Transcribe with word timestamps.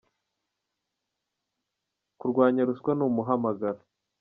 Kurwanya 2.19 2.61
ruswa 2.69 2.91
ni 2.95 3.03
umuhamagaro 3.09 3.81